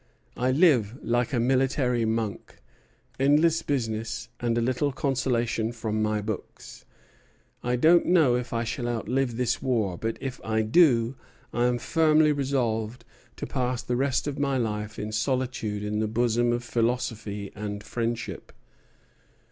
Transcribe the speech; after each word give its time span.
"I 0.35 0.49
live 0.49 0.97
like 1.03 1.31
a 1.31 1.39
military 1.39 2.05
monk. 2.05 2.55
Endless 3.19 3.61
business, 3.61 4.29
and 4.39 4.57
a 4.57 4.59
little 4.61 4.91
consolation 4.91 5.71
from 5.71 6.01
my 6.01 6.21
books. 6.21 6.85
I 7.61 7.75
don't 7.75 8.07
know 8.07 8.35
if 8.35 8.51
I 8.51 8.63
shall 8.63 8.87
outlive 8.87 9.37
this 9.37 9.61
war, 9.61 9.99
but 9.99 10.17
if 10.19 10.41
I 10.43 10.63
do 10.63 11.17
I 11.53 11.65
am 11.65 11.77
firmly 11.77 12.31
resolved 12.31 13.05
to 13.35 13.45
pass 13.45 13.83
the 13.83 13.95
rest 13.95 14.25
of 14.25 14.39
my 14.39 14.57
life 14.57 14.97
in 14.97 15.11
solitude 15.11 15.83
in 15.83 15.99
the 15.99 16.07
bosom 16.07 16.51
of 16.51 16.63
philosophy 16.63 17.51
and 17.53 17.83
friendship. 17.83 18.51